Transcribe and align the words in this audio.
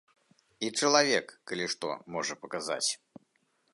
І 0.67 0.69
чалавек, 0.79 1.27
калі 1.51 1.65
што, 1.73 1.89
можа 2.17 2.33
паказаць. 2.47 2.87